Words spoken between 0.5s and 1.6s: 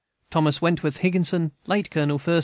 WENTWORTH HIGGINSON,